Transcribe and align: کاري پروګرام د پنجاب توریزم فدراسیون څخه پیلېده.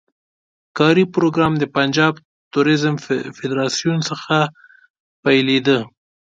کاري 0.77 1.03
پروګرام 1.15 1.53
د 1.59 1.63
پنجاب 1.75 2.13
توریزم 2.53 2.95
فدراسیون 3.37 3.99
څخه 4.09 4.35
پیلېده. 5.23 5.79